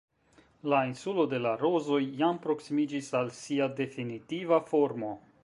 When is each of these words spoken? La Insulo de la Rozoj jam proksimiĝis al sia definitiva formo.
La 0.71 0.77
Insulo 0.91 1.25
de 1.33 1.39
la 1.47 1.51
Rozoj 1.59 1.99
jam 2.23 2.41
proksimiĝis 2.47 3.13
al 3.21 3.31
sia 3.43 3.71
definitiva 3.83 4.63
formo. 4.73 5.15